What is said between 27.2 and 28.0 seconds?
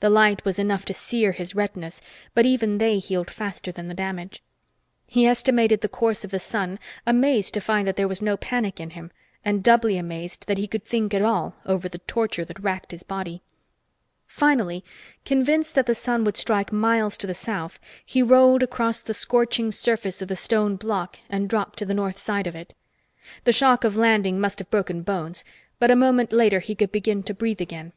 to breathe again.